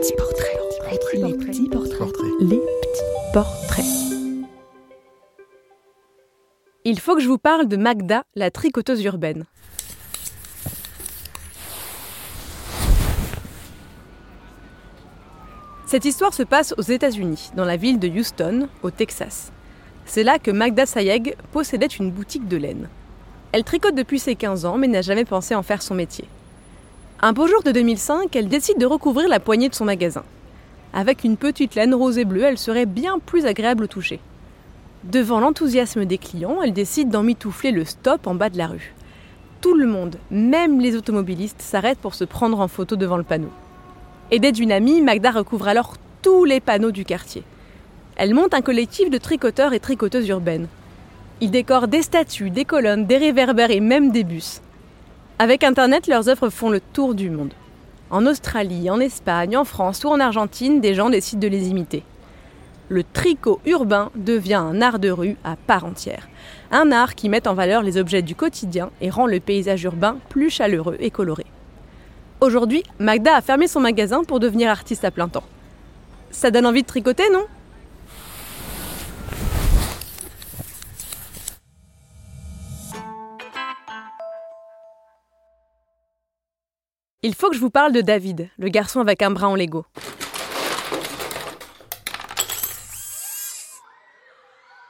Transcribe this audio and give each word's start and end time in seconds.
petits 0.00 0.14
portraits. 0.14 0.58
Les 1.12 1.34
petits 1.34 1.68
portraits. 1.68 2.32
Les 2.40 2.56
petits 2.56 3.32
portraits. 3.34 3.84
Il 6.84 6.98
faut 6.98 7.14
que 7.14 7.20
je 7.20 7.28
vous 7.28 7.36
parle 7.36 7.68
de 7.68 7.76
Magda, 7.76 8.24
la 8.34 8.50
tricoteuse 8.50 9.04
urbaine. 9.04 9.44
Cette 15.84 16.06
histoire 16.06 16.32
se 16.32 16.44
passe 16.44 16.72
aux 16.78 16.82
États-Unis, 16.82 17.50
dans 17.54 17.66
la 17.66 17.76
ville 17.76 17.98
de 17.98 18.08
Houston, 18.08 18.68
au 18.82 18.90
Texas. 18.90 19.52
C'est 20.06 20.22
là 20.22 20.38
que 20.38 20.50
Magda 20.50 20.86
Sayeg 20.86 21.36
possédait 21.52 21.86
une 21.86 22.10
boutique 22.10 22.48
de 22.48 22.56
laine. 22.56 22.88
Elle 23.52 23.64
tricote 23.64 23.96
depuis 23.96 24.18
ses 24.18 24.34
15 24.34 24.64
ans, 24.64 24.78
mais 24.78 24.88
n'a 24.88 25.02
jamais 25.02 25.26
pensé 25.26 25.54
en 25.54 25.62
faire 25.62 25.82
son 25.82 25.94
métier. 25.94 26.24
Un 27.22 27.34
beau 27.34 27.46
jour 27.46 27.62
de 27.62 27.70
2005, 27.70 28.34
elle 28.34 28.48
décide 28.48 28.78
de 28.78 28.86
recouvrir 28.86 29.28
la 29.28 29.40
poignée 29.40 29.68
de 29.68 29.74
son 29.74 29.84
magasin. 29.84 30.22
Avec 30.94 31.22
une 31.22 31.36
petite 31.36 31.74
laine 31.74 31.94
rose 31.94 32.16
et 32.16 32.24
bleue, 32.24 32.44
elle 32.44 32.56
serait 32.56 32.86
bien 32.86 33.18
plus 33.18 33.44
agréable 33.44 33.84
au 33.84 33.86
toucher. 33.88 34.20
Devant 35.04 35.38
l'enthousiasme 35.38 36.06
des 36.06 36.16
clients, 36.16 36.62
elle 36.62 36.72
décide 36.72 37.10
d'emmitoufler 37.10 37.72
le 37.72 37.84
stop 37.84 38.26
en 38.26 38.34
bas 38.34 38.48
de 38.48 38.56
la 38.56 38.68
rue. 38.68 38.94
Tout 39.60 39.74
le 39.74 39.86
monde, 39.86 40.16
même 40.30 40.80
les 40.80 40.96
automobilistes, 40.96 41.60
s'arrête 41.60 41.98
pour 41.98 42.14
se 42.14 42.24
prendre 42.24 42.58
en 42.58 42.68
photo 42.68 42.96
devant 42.96 43.18
le 43.18 43.22
panneau. 43.22 43.50
Aidée 44.30 44.52
d'une 44.52 44.72
amie, 44.72 45.02
Magda 45.02 45.30
recouvre 45.30 45.68
alors 45.68 45.96
tous 46.22 46.46
les 46.46 46.60
panneaux 46.60 46.90
du 46.90 47.04
quartier. 47.04 47.42
Elle 48.16 48.32
monte 48.32 48.54
un 48.54 48.62
collectif 48.62 49.10
de 49.10 49.18
tricoteurs 49.18 49.74
et 49.74 49.80
tricoteuses 49.80 50.28
urbaines. 50.28 50.68
Ils 51.42 51.50
décorent 51.50 51.88
des 51.88 52.00
statues, 52.00 52.48
des 52.48 52.64
colonnes, 52.64 53.04
des 53.04 53.18
réverbères 53.18 53.70
et 53.70 53.80
même 53.80 54.10
des 54.10 54.24
bus. 54.24 54.62
Avec 55.42 55.64
Internet, 55.64 56.06
leurs 56.06 56.28
œuvres 56.28 56.50
font 56.50 56.68
le 56.68 56.80
tour 56.80 57.14
du 57.14 57.30
monde. 57.30 57.54
En 58.10 58.26
Australie, 58.26 58.90
en 58.90 59.00
Espagne, 59.00 59.56
en 59.56 59.64
France 59.64 60.04
ou 60.04 60.08
en 60.08 60.20
Argentine, 60.20 60.82
des 60.82 60.92
gens 60.92 61.08
décident 61.08 61.40
de 61.40 61.46
les 61.46 61.68
imiter. 61.68 62.02
Le 62.90 63.04
tricot 63.04 63.58
urbain 63.64 64.10
devient 64.14 64.56
un 64.56 64.82
art 64.82 64.98
de 64.98 65.08
rue 65.08 65.38
à 65.42 65.56
part 65.56 65.86
entière. 65.86 66.28
Un 66.70 66.92
art 66.92 67.14
qui 67.14 67.30
met 67.30 67.48
en 67.48 67.54
valeur 67.54 67.82
les 67.82 67.96
objets 67.96 68.20
du 68.20 68.34
quotidien 68.34 68.90
et 69.00 69.08
rend 69.08 69.26
le 69.26 69.40
paysage 69.40 69.82
urbain 69.82 70.18
plus 70.28 70.50
chaleureux 70.50 70.98
et 71.00 71.10
coloré. 71.10 71.46
Aujourd'hui, 72.42 72.82
Magda 72.98 73.34
a 73.34 73.40
fermé 73.40 73.66
son 73.66 73.80
magasin 73.80 74.24
pour 74.24 74.40
devenir 74.40 74.68
artiste 74.68 75.06
à 75.06 75.10
plein 75.10 75.28
temps. 75.28 75.44
Ça 76.30 76.50
donne 76.50 76.66
envie 76.66 76.82
de 76.82 76.86
tricoter, 76.86 77.30
non? 77.32 77.46
Il 87.22 87.34
faut 87.34 87.50
que 87.50 87.54
je 87.54 87.60
vous 87.60 87.68
parle 87.68 87.92
de 87.92 88.00
David, 88.00 88.48
le 88.58 88.70
garçon 88.70 88.98
avec 88.98 89.20
un 89.20 89.30
bras 89.30 89.48
en 89.48 89.54
Lego. 89.54 89.84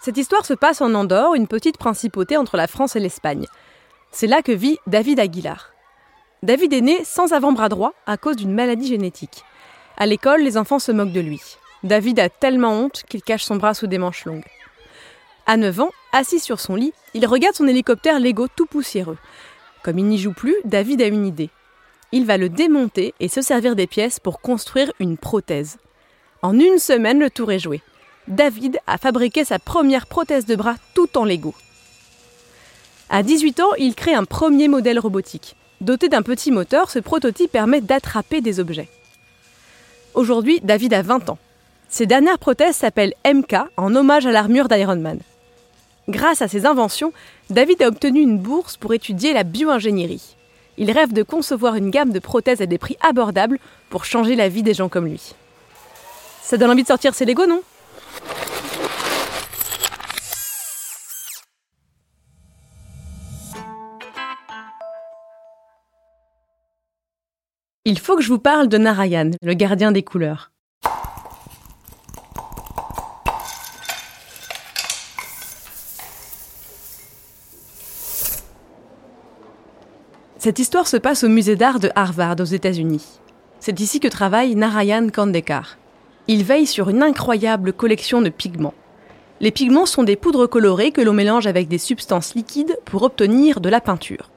Cette 0.00 0.16
histoire 0.16 0.46
se 0.46 0.54
passe 0.54 0.80
en 0.80 0.94
Andorre, 0.94 1.34
une 1.34 1.46
petite 1.46 1.76
principauté 1.76 2.38
entre 2.38 2.56
la 2.56 2.66
France 2.66 2.96
et 2.96 3.00
l'Espagne. 3.00 3.44
C'est 4.10 4.26
là 4.26 4.40
que 4.40 4.52
vit 4.52 4.78
David 4.86 5.20
Aguilar. 5.20 5.74
David 6.42 6.72
est 6.72 6.80
né 6.80 7.04
sans 7.04 7.34
avant-bras 7.34 7.68
droit 7.68 7.92
à 8.06 8.16
cause 8.16 8.36
d'une 8.36 8.54
maladie 8.54 8.88
génétique. 8.88 9.44
À 9.98 10.06
l'école, 10.06 10.40
les 10.40 10.56
enfants 10.56 10.78
se 10.78 10.92
moquent 10.92 11.12
de 11.12 11.20
lui. 11.20 11.42
David 11.82 12.18
a 12.20 12.30
tellement 12.30 12.72
honte 12.72 13.02
qu'il 13.06 13.22
cache 13.22 13.44
son 13.44 13.56
bras 13.56 13.74
sous 13.74 13.86
des 13.86 13.98
manches 13.98 14.24
longues. 14.24 14.48
À 15.44 15.58
9 15.58 15.78
ans, 15.80 15.90
assis 16.12 16.40
sur 16.40 16.58
son 16.58 16.74
lit, 16.74 16.94
il 17.12 17.26
regarde 17.26 17.54
son 17.54 17.68
hélicoptère 17.68 18.18
Lego 18.18 18.48
tout 18.48 18.64
poussiéreux. 18.64 19.18
Comme 19.82 19.98
il 19.98 20.06
n'y 20.06 20.16
joue 20.16 20.32
plus, 20.32 20.56
David 20.64 21.02
a 21.02 21.06
une 21.06 21.26
idée. 21.26 21.50
Il 22.14 22.26
va 22.26 22.36
le 22.36 22.48
démonter 22.48 23.12
et 23.18 23.26
se 23.26 23.42
servir 23.42 23.74
des 23.74 23.88
pièces 23.88 24.20
pour 24.20 24.40
construire 24.40 24.92
une 25.00 25.16
prothèse. 25.16 25.78
En 26.42 26.56
une 26.56 26.78
semaine, 26.78 27.18
le 27.18 27.28
tour 27.28 27.50
est 27.50 27.58
joué. 27.58 27.82
David 28.28 28.78
a 28.86 28.98
fabriqué 28.98 29.44
sa 29.44 29.58
première 29.58 30.06
prothèse 30.06 30.46
de 30.46 30.54
bras 30.54 30.76
tout 30.94 31.18
en 31.18 31.24
Lego. 31.24 31.56
À 33.10 33.24
18 33.24 33.58
ans, 33.58 33.74
il 33.78 33.96
crée 33.96 34.14
un 34.14 34.22
premier 34.22 34.68
modèle 34.68 35.00
robotique. 35.00 35.56
Doté 35.80 36.08
d'un 36.08 36.22
petit 36.22 36.52
moteur, 36.52 36.88
ce 36.88 37.00
prototype 37.00 37.50
permet 37.50 37.80
d'attraper 37.80 38.40
des 38.40 38.60
objets. 38.60 38.88
Aujourd'hui, 40.14 40.60
David 40.62 40.94
a 40.94 41.02
20 41.02 41.30
ans. 41.30 41.38
Ses 41.88 42.06
dernières 42.06 42.38
prothèses 42.38 42.76
s'appellent 42.76 43.14
MK 43.26 43.56
en 43.76 43.92
hommage 43.96 44.26
à 44.26 44.30
l'armure 44.30 44.68
d'Iron 44.68 45.00
Man. 45.00 45.18
Grâce 46.08 46.42
à 46.42 46.46
ses 46.48 46.64
inventions, 46.64 47.12
David 47.50 47.82
a 47.82 47.88
obtenu 47.88 48.20
une 48.20 48.38
bourse 48.38 48.76
pour 48.76 48.94
étudier 48.94 49.32
la 49.32 49.42
bioingénierie. 49.42 50.36
Il 50.76 50.90
rêve 50.90 51.12
de 51.12 51.22
concevoir 51.22 51.76
une 51.76 51.90
gamme 51.90 52.12
de 52.12 52.18
prothèses 52.18 52.60
à 52.60 52.66
des 52.66 52.78
prix 52.78 52.96
abordables 53.00 53.58
pour 53.90 54.04
changer 54.04 54.34
la 54.34 54.48
vie 54.48 54.62
des 54.62 54.74
gens 54.74 54.88
comme 54.88 55.06
lui. 55.06 55.34
Ça 56.42 56.56
donne 56.56 56.70
envie 56.70 56.82
de 56.82 56.88
sortir 56.88 57.14
ses 57.14 57.24
Lego, 57.24 57.46
non? 57.46 57.62
Il 67.86 67.98
faut 67.98 68.16
que 68.16 68.22
je 68.22 68.28
vous 68.28 68.38
parle 68.38 68.68
de 68.68 68.78
Narayan, 68.78 69.30
le 69.42 69.54
gardien 69.54 69.92
des 69.92 70.02
couleurs. 70.02 70.50
Cette 80.44 80.58
histoire 80.58 80.86
se 80.86 80.98
passe 80.98 81.24
au 81.24 81.30
musée 81.30 81.56
d'art 81.56 81.80
de 81.80 81.88
Harvard 81.94 82.36
aux 82.38 82.44
États-Unis. 82.44 83.18
C'est 83.60 83.80
ici 83.80 83.98
que 83.98 84.08
travaille 84.08 84.54
Narayan 84.54 85.08
Kandekar. 85.08 85.78
Il 86.28 86.44
veille 86.44 86.66
sur 86.66 86.90
une 86.90 87.02
incroyable 87.02 87.72
collection 87.72 88.20
de 88.20 88.28
pigments. 88.28 88.74
Les 89.40 89.50
pigments 89.50 89.86
sont 89.86 90.02
des 90.02 90.16
poudres 90.16 90.46
colorées 90.46 90.92
que 90.92 91.00
l'on 91.00 91.14
mélange 91.14 91.46
avec 91.46 91.66
des 91.66 91.78
substances 91.78 92.34
liquides 92.34 92.78
pour 92.84 93.04
obtenir 93.04 93.62
de 93.62 93.70
la 93.70 93.80
peinture. 93.80 94.28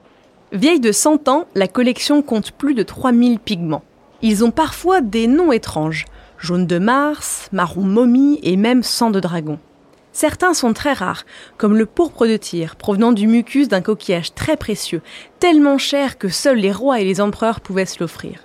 Vieille 0.50 0.80
de 0.80 0.92
100 0.92 1.28
ans, 1.28 1.44
la 1.54 1.68
collection 1.68 2.22
compte 2.22 2.52
plus 2.52 2.72
de 2.72 2.84
3000 2.84 3.38
pigments. 3.38 3.84
Ils 4.22 4.42
ont 4.42 4.50
parfois 4.50 5.02
des 5.02 5.26
noms 5.26 5.52
étranges 5.52 6.06
jaune 6.38 6.66
de 6.66 6.78
Mars, 6.78 7.50
marron 7.52 7.82
momie 7.82 8.40
et 8.42 8.56
même 8.56 8.82
sang 8.82 9.10
de 9.10 9.20
dragon. 9.20 9.58
Certains 10.20 10.52
sont 10.52 10.72
très 10.72 10.94
rares, 10.94 11.24
comme 11.58 11.76
le 11.76 11.86
pourpre 11.86 12.26
de 12.26 12.36
tir, 12.36 12.74
provenant 12.74 13.12
du 13.12 13.28
mucus 13.28 13.68
d'un 13.68 13.82
coquillage 13.82 14.34
très 14.34 14.56
précieux, 14.56 15.00
tellement 15.38 15.78
cher 15.78 16.18
que 16.18 16.28
seuls 16.28 16.58
les 16.58 16.72
rois 16.72 16.98
et 16.98 17.04
les 17.04 17.20
empereurs 17.20 17.60
pouvaient 17.60 17.86
se 17.86 18.00
l'offrir. 18.00 18.40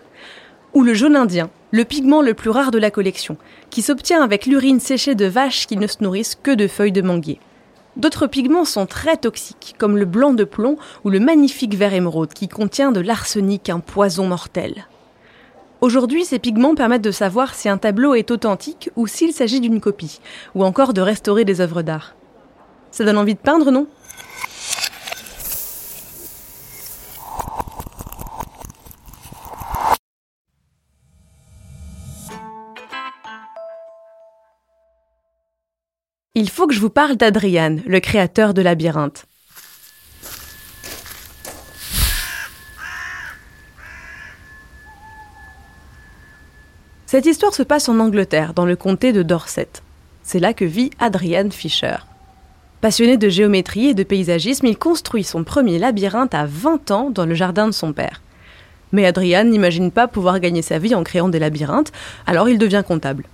Ou 0.75 0.83
le 0.83 0.93
jaune 0.93 1.15
indien, 1.15 1.49
le 1.71 1.83
pigment 1.83 2.21
le 2.21 2.35
plus 2.35 2.51
rare 2.51 2.69
de 2.69 2.77
la 2.77 2.91
collection, 2.91 3.37
qui 3.71 3.81
s'obtient 3.81 4.21
avec 4.21 4.45
l'urine 4.45 4.79
séchée 4.79 5.15
de 5.15 5.25
vaches 5.25 5.65
qui 5.65 5.75
ne 5.75 5.87
se 5.87 5.97
nourrissent 6.01 6.37
que 6.43 6.51
de 6.51 6.67
feuilles 6.67 6.91
de 6.91 7.01
manguier. 7.01 7.39
D'autres 7.95 8.27
pigments 8.27 8.65
sont 8.65 8.85
très 8.85 9.17
toxiques, 9.17 9.73
comme 9.79 9.97
le 9.97 10.05
blanc 10.05 10.33
de 10.33 10.43
plomb 10.43 10.77
ou 11.03 11.09
le 11.09 11.19
magnifique 11.19 11.73
vert 11.73 11.95
émeraude 11.95 12.35
qui 12.35 12.49
contient 12.49 12.91
de 12.91 12.99
l'arsenic, 12.99 13.71
un 13.71 13.79
poison 13.79 14.27
mortel. 14.27 14.85
Aujourd'hui, 15.83 16.23
ces 16.23 16.39
pigments 16.39 16.75
permettent 16.75 17.01
de 17.01 17.11
savoir 17.11 17.53
si 17.55 17.67
un 17.67 17.77
tableau 17.77 18.15
est 18.15 18.31
authentique 18.31 18.89
ou 18.95 19.05
s'il 19.05 19.33
s'agit 19.33 19.59
d'une 19.59 19.81
copie, 19.81 20.21
ou 20.55 20.63
encore 20.63 20.93
de 20.93 21.01
restaurer 21.01 21.43
des 21.43 21.59
œuvres 21.59 21.81
d'art. 21.81 22.15
Ça 22.89 23.03
donne 23.03 23.17
envie 23.17 23.33
de 23.33 23.39
peindre, 23.39 23.69
non? 23.69 23.85
Il 36.33 36.49
faut 36.49 36.65
que 36.65 36.73
je 36.73 36.79
vous 36.79 36.89
parle 36.89 37.17
d'Adrian, 37.17 37.79
le 37.85 37.99
créateur 37.99 38.53
de 38.53 38.61
Labyrinthe. 38.61 39.25
Cette 47.13 47.27
histoire 47.27 47.53
se 47.53 47.61
passe 47.61 47.89
en 47.89 47.99
Angleterre, 47.99 48.55
dans 48.55 48.65
le 48.65 48.75
comté 48.75 49.13
de 49.13 49.21
Dorset. 49.21 49.69
C'est 50.23 50.39
là 50.39 50.51
que 50.51 50.65
vit 50.65 50.89
Adrian 50.97 51.51
Fisher. 51.51 51.97
Passionné 52.81 53.17
de 53.17 53.29
géométrie 53.29 53.89
et 53.89 53.93
de 53.93 54.01
paysagisme, 54.01 54.65
il 54.65 54.79
construit 54.79 55.23
son 55.23 55.43
premier 55.43 55.77
labyrinthe 55.77 56.33
à 56.33 56.47
20 56.47 56.89
ans 56.89 57.11
dans 57.11 57.27
le 57.27 57.35
jardin 57.35 57.67
de 57.67 57.71
son 57.71 57.93
père. 57.93 58.23
Mais 58.91 59.05
Adrian 59.05 59.43
n'imagine 59.43 59.91
pas 59.91 60.07
pouvoir 60.07 60.39
gagner 60.39 60.63
sa 60.63 60.79
vie 60.79 60.95
en 60.95 61.03
créant 61.03 61.29
des 61.29 61.37
labyrinthes, 61.37 61.91
alors 62.25 62.49
il 62.49 62.57
devient 62.57 62.83
comptable. 62.83 63.25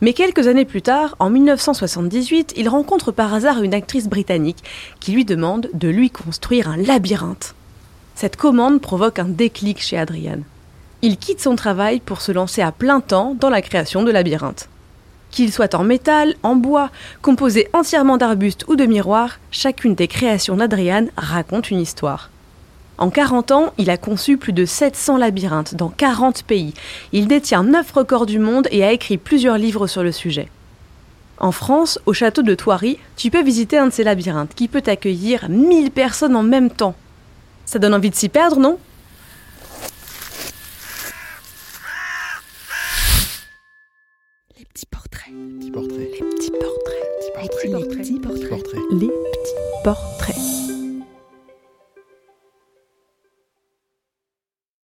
Mais 0.00 0.14
quelques 0.14 0.46
années 0.46 0.64
plus 0.64 0.80
tard, 0.80 1.16
en 1.18 1.28
1978, 1.28 2.54
il 2.56 2.66
rencontre 2.66 3.12
par 3.12 3.34
hasard 3.34 3.62
une 3.62 3.74
actrice 3.74 4.08
britannique 4.08 4.64
qui 5.00 5.12
lui 5.12 5.26
demande 5.26 5.68
de 5.74 5.88
lui 5.88 6.08
construire 6.08 6.70
un 6.70 6.78
labyrinthe. 6.78 7.54
Cette 8.14 8.36
commande 8.36 8.80
provoque 8.80 9.18
un 9.18 9.28
déclic 9.28 9.82
chez 9.82 9.98
Adrian. 9.98 10.40
Il 11.06 11.18
quitte 11.18 11.40
son 11.40 11.54
travail 11.54 12.00
pour 12.00 12.20
se 12.20 12.32
lancer 12.32 12.62
à 12.62 12.72
plein 12.72 12.98
temps 12.98 13.36
dans 13.38 13.48
la 13.48 13.62
création 13.62 14.02
de 14.02 14.10
labyrinthes. 14.10 14.68
Qu'il 15.30 15.52
soit 15.52 15.76
en 15.76 15.84
métal, 15.84 16.34
en 16.42 16.56
bois, 16.56 16.90
composé 17.22 17.68
entièrement 17.72 18.16
d'arbustes 18.16 18.64
ou 18.66 18.74
de 18.74 18.86
miroirs, 18.86 19.38
chacune 19.52 19.94
des 19.94 20.08
créations 20.08 20.56
d'Adrian 20.56 21.06
raconte 21.16 21.70
une 21.70 21.78
histoire. 21.78 22.30
En 22.98 23.10
40 23.10 23.52
ans, 23.52 23.72
il 23.78 23.88
a 23.88 23.98
conçu 23.98 24.36
plus 24.36 24.52
de 24.52 24.64
700 24.64 25.18
labyrinthes 25.18 25.76
dans 25.76 25.90
40 25.90 26.42
pays. 26.42 26.74
Il 27.12 27.28
détient 27.28 27.62
9 27.62 27.88
records 27.92 28.26
du 28.26 28.40
monde 28.40 28.66
et 28.72 28.82
a 28.82 28.90
écrit 28.90 29.16
plusieurs 29.16 29.58
livres 29.58 29.86
sur 29.86 30.02
le 30.02 30.10
sujet. 30.10 30.48
En 31.38 31.52
France, 31.52 32.00
au 32.06 32.14
château 32.14 32.42
de 32.42 32.56
Thoiry, 32.56 32.98
tu 33.16 33.30
peux 33.30 33.44
visiter 33.44 33.78
un 33.78 33.86
de 33.86 33.92
ces 33.92 34.02
labyrinthes 34.02 34.56
qui 34.56 34.66
peut 34.66 34.82
accueillir 34.84 35.48
1000 35.50 35.92
personnes 35.92 36.34
en 36.34 36.42
même 36.42 36.70
temps. 36.70 36.96
Ça 37.64 37.78
donne 37.78 37.94
envie 37.94 38.10
de 38.10 38.16
s'y 38.16 38.28
perdre, 38.28 38.58
non? 38.58 38.80
Les 44.76 44.80
petits 44.80 44.86
portraits. 44.90 45.32
Petit 45.58 45.70
portrait. 45.70 45.98
Les 45.98 46.18
petits 46.18 46.50
portraits. 46.50 47.08
Petit 47.16 47.30
portrait. 47.32 47.68
Les 47.68 47.96
petits 47.96 48.20
portraits. 48.20 48.48
Portrait. 48.50 48.78
Les 48.90 49.06
petits 49.06 49.54
portraits. 49.82 50.55